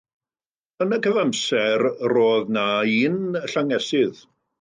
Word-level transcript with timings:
Yn 0.85 0.95
y 0.95 0.97
cyfamser, 1.07 1.83
roedd 2.13 2.49
yna 2.53 2.63
un 3.11 3.21
llyngesydd. 3.53 4.25